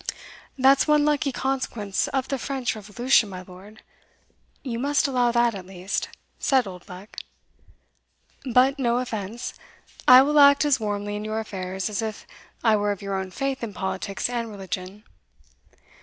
[0.57, 3.83] "That's one lucky consequence of the French, revolution, my lord
[4.63, 7.17] you must allow that, at least," said Oldbuck:
[8.43, 9.53] "but no offence;
[10.07, 12.25] I will act as warmly in your affairs as if
[12.63, 15.03] I were of your own faith in politics and religion.